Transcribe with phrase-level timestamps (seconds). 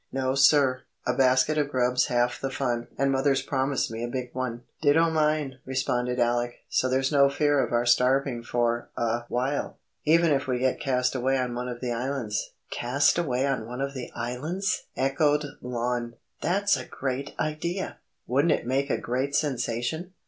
[0.11, 0.81] "No, sir.
[1.05, 2.87] A basket of grub's half the fun.
[2.97, 6.55] And mother's promised me a big one." "Ditto mine," responded Alec.
[6.69, 11.13] "So there's no fear of our starving for a while, even if we get cast
[11.13, 16.15] away on one of the islands." "Cast away on one of the islands!" echoed Lon.
[16.41, 17.97] "That's a great idea!
[18.25, 20.13] Wouldn't it make a great sensation?"